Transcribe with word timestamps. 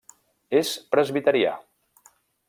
És 0.59 0.71
presbiterià. 0.95 1.51